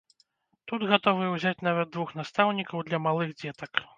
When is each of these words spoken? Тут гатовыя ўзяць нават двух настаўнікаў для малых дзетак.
Тут 0.71 0.85
гатовыя 0.91 1.29
ўзяць 1.33 1.65
нават 1.69 1.93
двух 1.97 2.15
настаўнікаў 2.21 2.83
для 2.91 3.03
малых 3.07 3.37
дзетак. 3.43 3.71